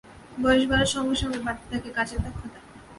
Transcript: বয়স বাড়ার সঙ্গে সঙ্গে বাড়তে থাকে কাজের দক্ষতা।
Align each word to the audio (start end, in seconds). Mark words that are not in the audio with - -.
বয়স 0.41 0.63
বাড়ার 0.69 0.89
সঙ্গে 0.95 1.15
সঙ্গে 1.21 1.39
বাড়তে 1.45 1.65
থাকে 1.71 1.89
কাজের 1.97 2.19
দক্ষতা। 2.25 2.59